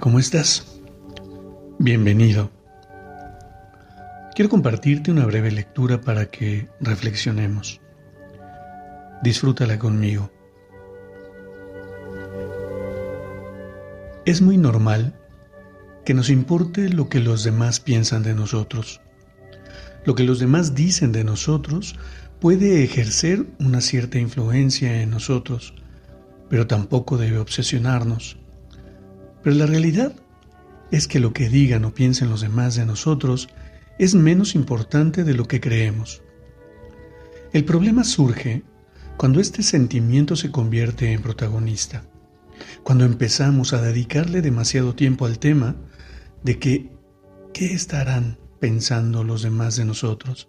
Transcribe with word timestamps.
¿Cómo 0.00 0.18
estás? 0.18 0.80
Bienvenido. 1.78 2.50
Quiero 4.34 4.48
compartirte 4.48 5.10
una 5.10 5.26
breve 5.26 5.50
lectura 5.50 6.00
para 6.00 6.30
que 6.30 6.68
reflexionemos. 6.80 7.82
Disfrútala 9.22 9.78
conmigo. 9.78 10.32
Es 14.24 14.40
muy 14.40 14.56
normal 14.56 15.14
que 16.06 16.14
nos 16.14 16.30
importe 16.30 16.88
lo 16.88 17.10
que 17.10 17.20
los 17.20 17.44
demás 17.44 17.78
piensan 17.78 18.22
de 18.22 18.34
nosotros. 18.34 19.02
Lo 20.06 20.14
que 20.14 20.24
los 20.24 20.38
demás 20.38 20.74
dicen 20.74 21.12
de 21.12 21.24
nosotros 21.24 21.94
puede 22.40 22.82
ejercer 22.84 23.44
una 23.58 23.82
cierta 23.82 24.18
influencia 24.18 25.02
en 25.02 25.10
nosotros, 25.10 25.74
pero 26.48 26.66
tampoco 26.66 27.18
debe 27.18 27.38
obsesionarnos. 27.38 28.38
Pero 29.42 29.56
la 29.56 29.66
realidad 29.66 30.14
es 30.90 31.08
que 31.08 31.20
lo 31.20 31.32
que 31.32 31.48
digan 31.48 31.84
o 31.84 31.94
piensen 31.94 32.30
los 32.30 32.40
demás 32.40 32.74
de 32.74 32.84
nosotros 32.84 33.48
es 33.98 34.14
menos 34.14 34.54
importante 34.54 35.24
de 35.24 35.34
lo 35.34 35.46
que 35.46 35.60
creemos. 35.60 36.22
El 37.52 37.64
problema 37.64 38.04
surge 38.04 38.62
cuando 39.16 39.40
este 39.40 39.62
sentimiento 39.62 40.36
se 40.36 40.50
convierte 40.50 41.12
en 41.12 41.22
protagonista, 41.22 42.04
cuando 42.82 43.04
empezamos 43.04 43.72
a 43.72 43.82
dedicarle 43.82 44.40
demasiado 44.42 44.94
tiempo 44.94 45.26
al 45.26 45.38
tema 45.38 45.76
de 46.42 46.58
que 46.58 46.92
qué 47.52 47.72
estarán 47.72 48.38
pensando 48.60 49.24
los 49.24 49.42
demás 49.42 49.76
de 49.76 49.84
nosotros. 49.84 50.48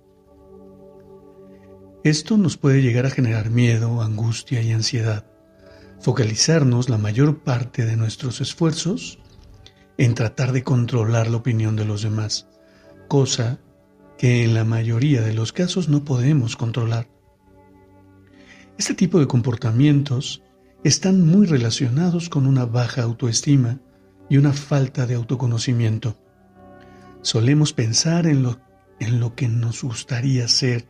Esto 2.04 2.38
nos 2.38 2.58
puede 2.58 2.82
llegar 2.82 3.06
a 3.06 3.12
generar 3.12 3.50
miedo, 3.50 4.02
angustia 4.02 4.62
y 4.62 4.72
ansiedad 4.72 5.31
focalizarnos 6.02 6.90
la 6.90 6.98
mayor 6.98 7.40
parte 7.40 7.86
de 7.86 7.96
nuestros 7.96 8.42
esfuerzos 8.42 9.20
en 9.98 10.16
tratar 10.16 10.52
de 10.52 10.64
controlar 10.64 11.30
la 11.30 11.38
opinión 11.38 11.76
de 11.76 11.86
los 11.86 12.02
demás, 12.02 12.48
cosa 13.08 13.60
que 14.18 14.44
en 14.44 14.54
la 14.54 14.66
mayoría 14.66 15.22
de 15.22 15.34
los 15.34 15.54
casos 15.54 15.90
no 15.90 16.04
podemos 16.04 16.56
controlar. 16.56 17.08
Este 18.78 18.96
tipo 18.96 19.20
de 19.20 19.28
comportamientos 19.28 20.44
están 20.84 21.26
muy 21.26 21.46
relacionados 21.46 22.30
con 22.30 22.48
una 22.48 22.66
baja 22.66 23.04
autoestima 23.04 23.80
y 24.30 24.38
una 24.38 24.54
falta 24.54 25.06
de 25.06 25.16
autoconocimiento. 25.16 26.18
Solemos 27.22 27.74
pensar 27.74 28.26
en 28.26 28.42
lo, 28.42 28.60
en 29.00 29.20
lo 29.20 29.36
que 29.36 29.48
nos 29.48 29.84
gustaría 29.84 30.48
ser, 30.48 30.88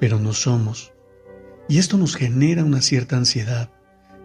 pero 0.00 0.18
no 0.18 0.32
somos. 0.32 0.92
Y 1.68 1.78
esto 1.78 1.96
nos 1.96 2.16
genera 2.16 2.64
una 2.64 2.80
cierta 2.80 3.16
ansiedad, 3.16 3.70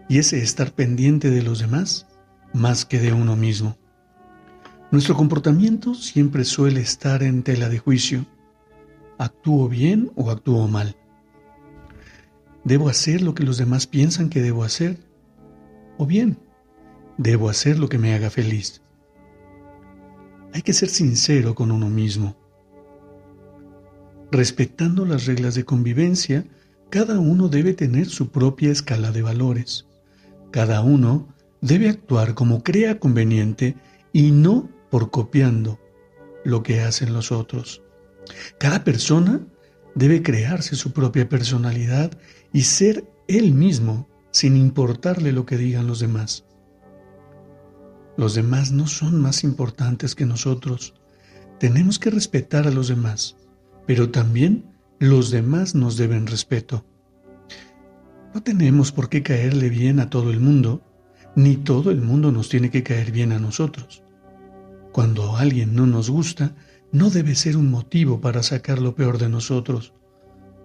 y 0.09 0.19
ese 0.19 0.41
estar 0.41 0.71
pendiente 0.73 1.29
de 1.29 1.43
los 1.43 1.59
demás 1.59 2.07
más 2.53 2.85
que 2.85 2.99
de 2.99 3.13
uno 3.13 3.35
mismo. 3.35 3.77
Nuestro 4.89 5.15
comportamiento 5.15 5.93
siempre 5.95 6.45
suele 6.45 6.79
estar 6.79 7.23
en 7.23 7.43
tela 7.43 7.69
de 7.69 7.77
juicio. 7.77 8.25
¿Actúo 9.17 9.67
bien 9.67 10.11
o 10.15 10.31
actúo 10.31 10.67
mal? 10.67 10.95
¿Debo 12.63 12.89
hacer 12.89 13.21
lo 13.21 13.33
que 13.33 13.43
los 13.43 13.57
demás 13.57 13.87
piensan 13.87 14.29
que 14.29 14.41
debo 14.41 14.63
hacer? 14.63 14.97
¿O 15.97 16.05
bien, 16.05 16.37
debo 17.17 17.49
hacer 17.49 17.79
lo 17.79 17.89
que 17.89 17.97
me 17.97 18.13
haga 18.13 18.29
feliz? 18.29 18.81
Hay 20.53 20.61
que 20.61 20.73
ser 20.73 20.89
sincero 20.89 21.53
con 21.53 21.71
uno 21.71 21.89
mismo. 21.89 22.35
Respetando 24.31 25.05
las 25.05 25.25
reglas 25.25 25.55
de 25.55 25.65
convivencia, 25.65 26.45
cada 26.89 27.19
uno 27.19 27.49
debe 27.49 27.73
tener 27.73 28.07
su 28.07 28.29
propia 28.29 28.71
escala 28.71 29.11
de 29.11 29.21
valores. 29.21 29.86
Cada 30.51 30.81
uno 30.81 31.27
debe 31.61 31.89
actuar 31.89 32.33
como 32.33 32.63
crea 32.63 32.99
conveniente 32.99 33.75
y 34.13 34.31
no 34.31 34.69
por 34.89 35.11
copiando 35.11 35.79
lo 36.43 36.63
que 36.63 36.81
hacen 36.81 37.13
los 37.13 37.31
otros. 37.31 37.81
Cada 38.59 38.83
persona 38.83 39.45
debe 39.95 40.21
crearse 40.21 40.75
su 40.75 40.91
propia 40.91 41.27
personalidad 41.27 42.11
y 42.53 42.63
ser 42.63 43.05
él 43.27 43.53
mismo 43.53 44.07
sin 44.31 44.55
importarle 44.55 45.31
lo 45.31 45.45
que 45.45 45.57
digan 45.57 45.87
los 45.87 45.99
demás. 45.99 46.45
Los 48.15 48.33
demás 48.33 48.71
no 48.71 48.87
son 48.87 49.21
más 49.21 49.43
importantes 49.43 50.15
que 50.15 50.25
nosotros. 50.25 50.93
Tenemos 51.59 51.99
que 51.99 52.09
respetar 52.09 52.67
a 52.67 52.71
los 52.71 52.87
demás, 52.87 53.35
pero 53.85 54.09
también 54.09 54.65
los 54.99 55.29
demás 55.31 55.75
nos 55.75 55.97
deben 55.97 56.27
respeto. 56.27 56.85
No 58.37 58.43
tenemos 58.43 58.91
por 58.91 59.09
qué 59.09 59.23
caerle 59.23 59.67
bien 59.67 59.99
a 59.99 60.11
todo 60.11 60.29
el 60.29 60.39
mundo, 60.39 60.83
ni 61.35 61.57
todo 61.57 61.89
el 61.89 62.01
mundo 62.01 62.31
nos 62.31 62.49
tiene 62.49 62.69
que 62.69 62.83
caer 62.83 63.11
bien 63.11 63.31
a 63.31 63.39
nosotros. 63.39 64.03
Cuando 64.91 65.37
alguien 65.37 65.73
no 65.73 65.87
nos 65.87 66.11
gusta, 66.11 66.55
no 66.91 67.09
debe 67.09 67.33
ser 67.33 67.57
un 67.57 67.71
motivo 67.71 68.21
para 68.21 68.43
sacar 68.43 68.77
lo 68.77 68.93
peor 68.93 69.17
de 69.17 69.27
nosotros. 69.27 69.95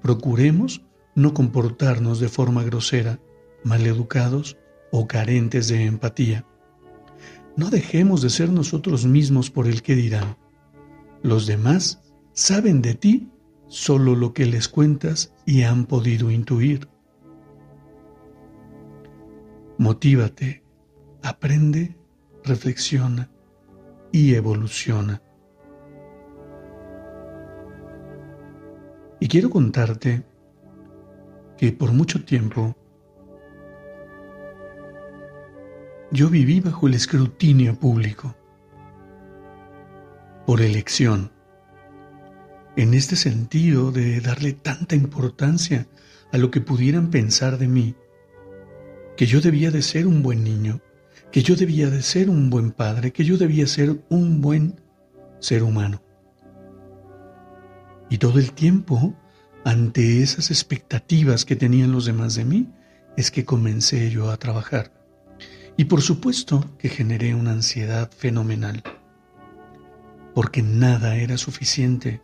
Procuremos 0.02 0.82
no 1.14 1.32
comportarnos 1.32 2.20
de 2.20 2.28
forma 2.28 2.62
grosera, 2.62 3.20
maleducados 3.64 4.58
o 4.90 5.06
carentes 5.06 5.68
de 5.68 5.86
empatía. 5.86 6.44
No 7.56 7.70
dejemos 7.70 8.20
de 8.20 8.28
ser 8.28 8.50
nosotros 8.50 9.06
mismos 9.06 9.50
por 9.50 9.66
el 9.66 9.80
que 9.80 9.96
dirán. 9.96 10.36
Los 11.22 11.46
demás 11.46 12.02
saben 12.34 12.82
de 12.82 12.92
ti 12.92 13.30
solo 13.66 14.14
lo 14.14 14.34
que 14.34 14.44
les 14.44 14.68
cuentas 14.68 15.32
y 15.46 15.62
han 15.62 15.86
podido 15.86 16.30
intuir. 16.30 16.92
Motívate, 19.78 20.62
aprende, 21.22 21.96
reflexiona 22.44 23.30
y 24.12 24.34
evoluciona. 24.34 25.22
Y 29.18 29.28
quiero 29.28 29.50
contarte 29.50 30.24
que 31.56 31.72
por 31.72 31.92
mucho 31.92 32.24
tiempo 32.24 32.76
yo 36.10 36.28
viví 36.28 36.60
bajo 36.60 36.86
el 36.88 36.94
escrutinio 36.94 37.74
público, 37.74 38.36
por 40.44 40.60
elección, 40.60 41.32
en 42.76 42.94
este 42.94 43.16
sentido 43.16 43.92
de 43.92 44.20
darle 44.20 44.52
tanta 44.52 44.94
importancia 44.94 45.86
a 46.32 46.38
lo 46.38 46.50
que 46.50 46.60
pudieran 46.60 47.10
pensar 47.10 47.58
de 47.58 47.68
mí 47.68 47.94
que 49.22 49.26
yo 49.26 49.40
debía 49.40 49.70
de 49.70 49.82
ser 49.82 50.08
un 50.08 50.20
buen 50.20 50.42
niño, 50.42 50.80
que 51.30 51.44
yo 51.44 51.54
debía 51.54 51.88
de 51.88 52.02
ser 52.02 52.28
un 52.28 52.50
buen 52.50 52.72
padre, 52.72 53.12
que 53.12 53.24
yo 53.24 53.38
debía 53.38 53.68
ser 53.68 54.02
un 54.08 54.40
buen 54.40 54.80
ser 55.38 55.62
humano. 55.62 56.02
Y 58.10 58.18
todo 58.18 58.40
el 58.40 58.52
tiempo, 58.52 59.14
ante 59.64 60.24
esas 60.24 60.50
expectativas 60.50 61.44
que 61.44 61.54
tenían 61.54 61.92
los 61.92 62.04
demás 62.04 62.34
de 62.34 62.44
mí, 62.44 62.72
es 63.16 63.30
que 63.30 63.44
comencé 63.44 64.10
yo 64.10 64.28
a 64.28 64.38
trabajar. 64.38 64.92
Y 65.76 65.84
por 65.84 66.02
supuesto 66.02 66.76
que 66.76 66.88
generé 66.88 67.32
una 67.36 67.52
ansiedad 67.52 68.10
fenomenal, 68.10 68.82
porque 70.34 70.62
nada 70.62 71.14
era 71.14 71.38
suficiente, 71.38 72.22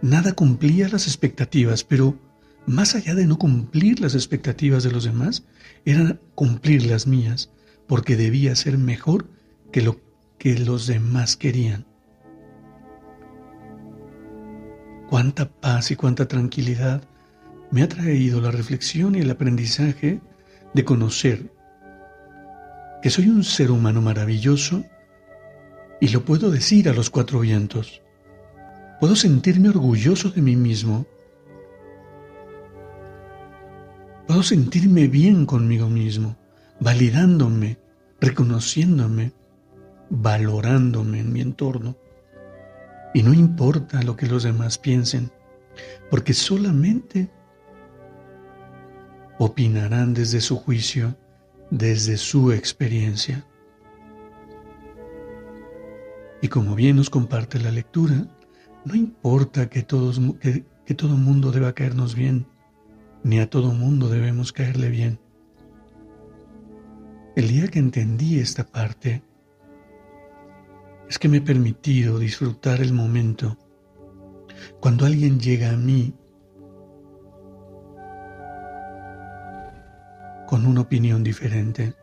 nada 0.00 0.32
cumplía 0.32 0.88
las 0.88 1.06
expectativas, 1.06 1.84
pero 1.84 2.18
más 2.66 2.94
allá 2.94 3.14
de 3.14 3.26
no 3.26 3.38
cumplir 3.38 4.00
las 4.00 4.14
expectativas 4.14 4.82
de 4.84 4.92
los 4.92 5.04
demás, 5.04 5.44
era 5.84 6.18
cumplir 6.34 6.86
las 6.86 7.06
mías, 7.06 7.50
porque 7.86 8.16
debía 8.16 8.54
ser 8.54 8.78
mejor 8.78 9.26
que 9.72 9.82
lo 9.82 10.00
que 10.38 10.58
los 10.58 10.86
demás 10.86 11.36
querían. 11.36 11.86
Cuánta 15.08 15.50
paz 15.50 15.90
y 15.90 15.96
cuánta 15.96 16.28
tranquilidad 16.28 17.02
me 17.70 17.82
ha 17.82 17.88
traído 17.88 18.40
la 18.40 18.50
reflexión 18.50 19.14
y 19.14 19.20
el 19.20 19.30
aprendizaje 19.30 20.20
de 20.72 20.84
conocer 20.84 21.52
que 23.02 23.10
soy 23.10 23.28
un 23.28 23.44
ser 23.44 23.70
humano 23.70 24.00
maravilloso 24.02 24.84
y 26.00 26.08
lo 26.08 26.24
puedo 26.24 26.50
decir 26.50 26.88
a 26.88 26.92
los 26.92 27.10
cuatro 27.10 27.40
vientos. 27.40 28.02
Puedo 29.00 29.16
sentirme 29.16 29.68
orgulloso 29.68 30.30
de 30.30 30.42
mí 30.42 30.56
mismo 30.56 31.06
Puedo 34.30 34.44
sentirme 34.44 35.08
bien 35.08 35.44
conmigo 35.44 35.88
mismo, 35.88 36.36
validándome, 36.78 37.78
reconociéndome, 38.20 39.32
valorándome 40.08 41.18
en 41.18 41.32
mi 41.32 41.40
entorno. 41.40 41.96
Y 43.12 43.24
no 43.24 43.34
importa 43.34 44.00
lo 44.04 44.14
que 44.14 44.26
los 44.26 44.44
demás 44.44 44.78
piensen, 44.78 45.32
porque 46.12 46.32
solamente 46.32 47.28
opinarán 49.40 50.14
desde 50.14 50.40
su 50.40 50.58
juicio, 50.58 51.16
desde 51.72 52.16
su 52.16 52.52
experiencia. 52.52 53.44
Y 56.40 56.46
como 56.46 56.76
bien 56.76 56.94
nos 56.94 57.10
comparte 57.10 57.58
la 57.58 57.72
lectura, 57.72 58.28
no 58.84 58.94
importa 58.94 59.68
que, 59.68 59.82
todos, 59.82 60.20
que, 60.40 60.64
que 60.86 60.94
todo 60.94 61.16
mundo 61.16 61.50
deba 61.50 61.72
caernos 61.72 62.14
bien, 62.14 62.46
ni 63.22 63.38
a 63.40 63.48
todo 63.48 63.72
mundo 63.72 64.08
debemos 64.08 64.52
caerle 64.52 64.88
bien. 64.88 65.20
El 67.36 67.48
día 67.48 67.68
que 67.68 67.78
entendí 67.78 68.38
esta 68.38 68.64
parte, 68.64 69.22
es 71.08 71.18
que 71.18 71.28
me 71.28 71.38
he 71.38 71.40
permitido 71.40 72.18
disfrutar 72.20 72.80
el 72.80 72.92
momento 72.92 73.58
cuando 74.78 75.06
alguien 75.06 75.40
llega 75.40 75.70
a 75.70 75.76
mí 75.76 76.14
con 80.46 80.66
una 80.66 80.82
opinión 80.82 81.24
diferente, 81.24 81.94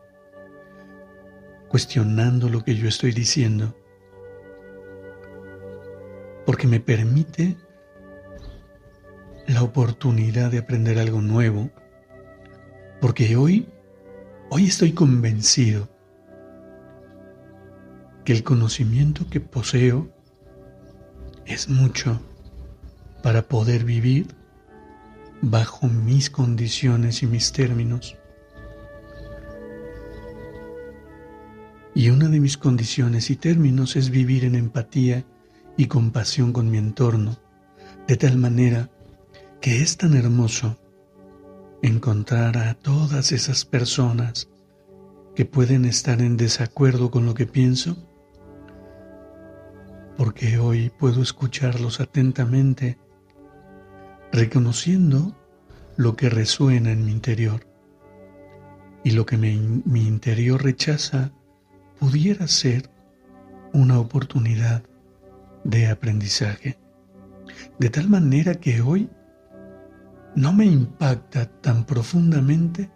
cuestionando 1.68 2.48
lo 2.48 2.62
que 2.62 2.74
yo 2.74 2.88
estoy 2.88 3.12
diciendo, 3.12 3.74
porque 6.44 6.66
me 6.66 6.80
permite 6.80 7.56
la 9.58 9.64
oportunidad 9.64 10.52
de 10.52 10.58
aprender 10.58 11.00
algo 11.00 11.20
nuevo, 11.20 11.68
porque 13.00 13.34
hoy, 13.34 13.68
hoy 14.50 14.66
estoy 14.66 14.92
convencido 14.92 15.88
que 18.24 18.32
el 18.32 18.44
conocimiento 18.44 19.28
que 19.28 19.40
poseo 19.40 20.08
es 21.44 21.68
mucho 21.68 22.20
para 23.20 23.42
poder 23.42 23.82
vivir 23.82 24.28
bajo 25.42 25.88
mis 25.88 26.30
condiciones 26.30 27.24
y 27.24 27.26
mis 27.26 27.50
términos. 27.50 28.16
Y 31.96 32.10
una 32.10 32.28
de 32.28 32.38
mis 32.38 32.56
condiciones 32.56 33.28
y 33.28 33.34
términos 33.34 33.96
es 33.96 34.10
vivir 34.10 34.44
en 34.44 34.54
empatía 34.54 35.24
y 35.76 35.86
compasión 35.86 36.52
con 36.52 36.70
mi 36.70 36.78
entorno, 36.78 37.36
de 38.06 38.16
tal 38.16 38.36
manera 38.36 38.88
que 39.60 39.82
es 39.82 39.96
tan 39.96 40.14
hermoso 40.14 40.78
encontrar 41.82 42.56
a 42.58 42.74
todas 42.74 43.32
esas 43.32 43.64
personas 43.64 44.48
que 45.34 45.44
pueden 45.44 45.84
estar 45.84 46.20
en 46.20 46.36
desacuerdo 46.36 47.10
con 47.10 47.26
lo 47.26 47.34
que 47.34 47.46
pienso, 47.46 47.96
porque 50.16 50.58
hoy 50.58 50.90
puedo 50.90 51.22
escucharlos 51.22 52.00
atentamente, 52.00 52.98
reconociendo 54.32 55.36
lo 55.96 56.16
que 56.16 56.28
resuena 56.28 56.90
en 56.90 57.04
mi 57.04 57.12
interior 57.12 57.66
y 59.04 59.12
lo 59.12 59.26
que 59.26 59.36
mi 59.36 60.06
interior 60.06 60.62
rechaza 60.62 61.32
pudiera 61.98 62.46
ser 62.48 62.90
una 63.72 63.98
oportunidad 63.98 64.82
de 65.64 65.88
aprendizaje. 65.88 66.78
De 67.78 67.90
tal 67.90 68.08
manera 68.08 68.54
que 68.56 68.80
hoy 68.80 69.08
no 70.38 70.52
me 70.52 70.66
impacta 70.66 71.46
tan 71.46 71.84
profundamente 71.84 72.88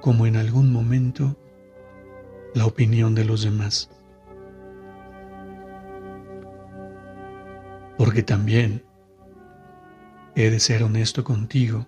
como 0.00 0.26
en 0.26 0.36
algún 0.36 0.72
momento 0.72 1.36
la 2.54 2.64
opinión 2.64 3.14
de 3.14 3.26
los 3.26 3.42
demás. 3.42 3.90
Porque 7.98 8.22
también 8.22 8.82
he 10.34 10.48
de 10.48 10.58
ser 10.58 10.82
honesto 10.84 11.22
contigo. 11.22 11.86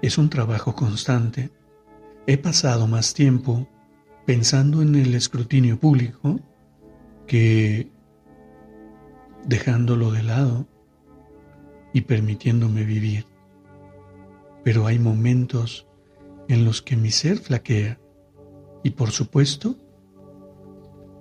Es 0.00 0.16
un 0.16 0.30
trabajo 0.30 0.74
constante. 0.74 1.50
He 2.26 2.38
pasado 2.38 2.86
más 2.86 3.12
tiempo 3.12 3.68
pensando 4.24 4.80
en 4.80 4.94
el 4.94 5.14
escrutinio 5.14 5.78
público 5.78 6.40
que 7.26 7.90
dejándolo 9.44 10.12
de 10.12 10.22
lado 10.22 10.66
y 11.92 12.02
permitiéndome 12.02 12.84
vivir. 12.84 13.26
Pero 14.64 14.86
hay 14.86 14.98
momentos 14.98 15.86
en 16.48 16.64
los 16.64 16.82
que 16.82 16.96
mi 16.96 17.10
ser 17.10 17.38
flaquea 17.38 17.98
y 18.82 18.90
por 18.90 19.10
supuesto 19.10 19.76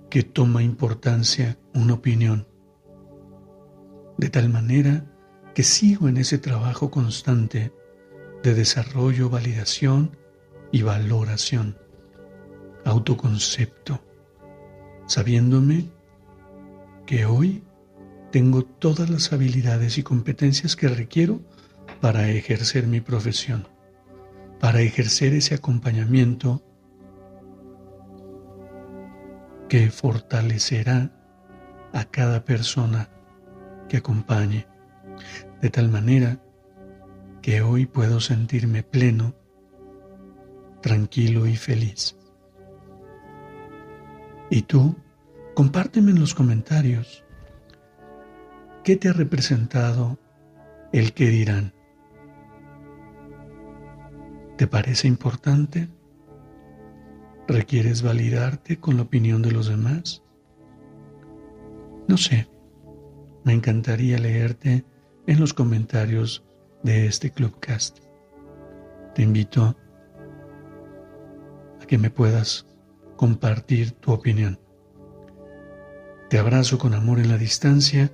que 0.10 0.24
toma 0.24 0.64
importancia 0.64 1.58
una 1.74 1.96
opinión. 1.96 2.48
De 4.18 4.30
tal 4.30 4.50
manera 4.50 5.06
que 5.54 5.64
sigo 5.64 6.08
en 6.08 6.18
ese 6.18 6.38
trabajo 6.38 6.90
constante 6.90 7.74
de 8.44 8.54
desarrollo, 8.54 9.30
validación 9.30 10.16
y 10.72 10.82
valoración, 10.84 11.78
autoconcepto, 12.86 14.00
sabiéndome 15.08 15.90
que 17.06 17.26
hoy 17.26 17.64
tengo 18.32 18.64
todas 18.64 19.10
las 19.10 19.32
habilidades 19.32 19.98
y 19.98 20.04
competencias 20.04 20.76
que 20.76 20.88
requiero 20.88 21.42
para 22.02 22.30
ejercer 22.30 22.88
mi 22.88 23.02
profesión, 23.02 23.68
para 24.60 24.82
ejercer 24.82 25.34
ese 25.34 25.56
acompañamiento 25.56 26.64
que 29.70 29.90
fortalecerá 29.92 31.12
a 31.94 32.06
cada 32.06 32.44
persona 32.44 33.10
que 33.90 33.98
acompañe, 33.98 34.68
de 35.62 35.70
tal 35.70 35.90
manera 35.90 36.42
que 37.42 37.62
hoy 37.62 37.86
puedo 37.86 38.20
sentirme 38.20 38.84
pleno, 38.84 39.36
tranquilo 40.82 41.48
y 41.48 41.56
feliz. 41.56 42.16
¿Y 44.50 44.64
tú? 44.64 44.96
Compárteme 45.56 46.12
en 46.12 46.20
los 46.20 46.36
comentarios 46.36 47.26
¿Qué 48.88 48.96
te 48.96 49.10
ha 49.10 49.12
representado 49.12 50.18
el 50.94 51.12
que 51.12 51.28
dirán? 51.28 51.74
¿Te 54.58 54.66
parece 54.66 55.10
importante? 55.10 55.90
¿Requieres 57.50 58.02
validarte 58.02 58.80
con 58.80 58.96
la 58.96 59.02
opinión 59.02 59.42
de 59.42 59.52
los 59.52 59.68
demás? 59.68 60.24
No 62.08 62.16
sé, 62.16 62.48
me 63.44 63.52
encantaría 63.52 64.20
leerte 64.20 64.86
en 65.26 65.38
los 65.38 65.54
comentarios 65.54 66.46
de 66.82 67.08
este 67.08 67.30
Clubcast. 67.30 68.00
Te 69.16 69.22
invito 69.22 69.76
a 71.82 71.86
que 71.86 71.98
me 71.98 72.10
puedas 72.10 72.66
compartir 73.18 73.92
tu 73.92 74.14
opinión. 74.14 74.62
Te 76.30 76.40
abrazo 76.40 76.78
con 76.78 76.94
amor 76.94 77.20
en 77.20 77.28
la 77.28 77.38
distancia 77.38 78.14